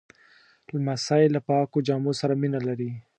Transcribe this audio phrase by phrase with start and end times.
[0.75, 2.89] لمسی له پاکو جامو سره مینه لري.